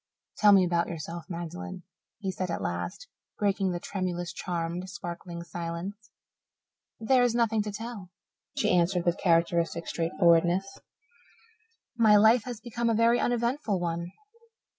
[0.37, 1.83] "Tell me about yourself, Magdalen,"
[2.17, 3.07] he said at last,
[3.37, 6.09] breaking the tremulous, charmed, sparkling silence.
[6.99, 8.09] "There is nothing to tell,"
[8.57, 10.79] she answered with characteristic straightforwardness.
[11.95, 14.11] "My life has been a very uneventful one.